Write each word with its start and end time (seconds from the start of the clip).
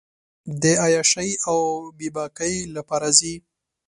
د 0.61 0.63
عیاشۍ 0.83 1.29
اوبېباکۍ 1.51 2.55
لپاره 2.75 3.07
ځي. 3.19 3.35